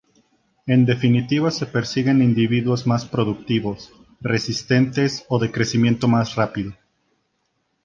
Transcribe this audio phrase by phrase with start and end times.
[0.65, 6.73] En definitiva se persiguen individuos más productivos, resistentes o de crecimiento más rápido.